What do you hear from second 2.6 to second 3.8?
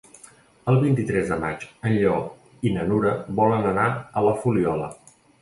i na Nura volen